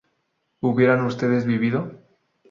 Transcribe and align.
¿hubieran 0.61 1.05
ustedes 1.05 1.45
vivido? 1.45 1.91